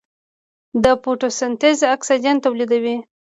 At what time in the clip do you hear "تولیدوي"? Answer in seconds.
2.45-2.95